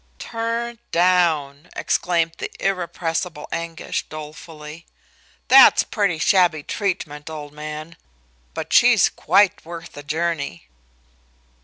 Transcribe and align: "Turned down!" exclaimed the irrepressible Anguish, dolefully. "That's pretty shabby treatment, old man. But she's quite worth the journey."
"Turned 0.17 0.79
down!" 0.91 1.69
exclaimed 1.75 2.31
the 2.39 2.49
irrepressible 2.59 3.47
Anguish, 3.51 4.01
dolefully. 4.09 4.87
"That's 5.47 5.83
pretty 5.83 6.17
shabby 6.17 6.63
treatment, 6.63 7.29
old 7.29 7.53
man. 7.53 7.95
But 8.55 8.73
she's 8.73 9.09
quite 9.09 9.63
worth 9.63 9.91
the 9.91 10.01
journey." 10.01 10.67